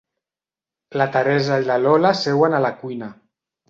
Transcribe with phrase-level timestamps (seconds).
[1.01, 3.17] La Teresa i la Lola seuen a la cuina.